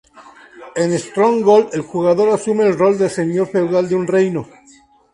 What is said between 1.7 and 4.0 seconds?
el jugador asume el rol del señor feudal de